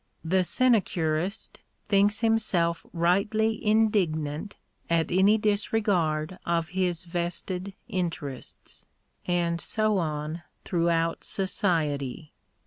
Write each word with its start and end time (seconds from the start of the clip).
The 0.25 0.43
sine 0.43 0.81
curist 0.81 1.57
thinks 1.87 2.21
himself 2.21 2.87
rightly 2.91 3.63
indignant 3.63 4.55
at 4.89 5.11
any 5.11 5.37
disregard 5.37 6.39
of 6.43 6.69
his 6.69 7.05
vested 7.05 7.75
interests. 7.87 8.87
And 9.27 9.61
so 9.61 9.99
on 9.99 10.41
throughout 10.65 11.23
society. 11.23 12.33